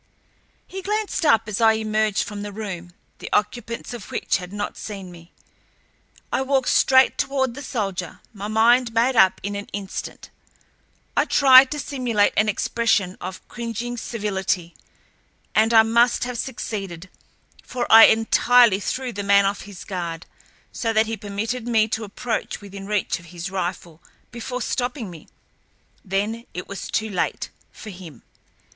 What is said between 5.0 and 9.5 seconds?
me. I walked straight toward the soldier, my mind made up